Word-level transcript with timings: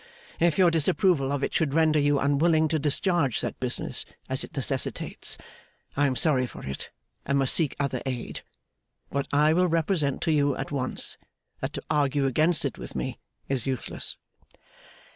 If 0.39 0.57
your 0.57 0.71
disapproval 0.71 1.31
of 1.31 1.43
it 1.43 1.53
should 1.53 1.75
render 1.75 1.99
you 1.99 2.17
unwilling 2.17 2.67
to 2.69 2.79
discharge 2.79 3.37
such 3.37 3.59
business 3.59 4.03
as 4.29 4.43
it 4.43 4.55
necessitates, 4.57 5.37
I 5.95 6.07
am 6.07 6.15
sorry 6.15 6.47
for 6.47 6.65
it, 6.65 6.89
and 7.23 7.37
must 7.37 7.53
seek 7.53 7.75
other 7.79 8.01
aid. 8.07 8.41
But 9.11 9.27
I 9.31 9.53
will 9.53 9.67
represent 9.67 10.23
to 10.23 10.31
you 10.31 10.55
at 10.57 10.71
once, 10.71 11.17
that 11.59 11.73
to 11.73 11.83
argue 11.87 12.25
against 12.25 12.65
it 12.65 12.79
with 12.79 12.95
me 12.95 13.19
is 13.47 13.67
useless. 13.67 14.17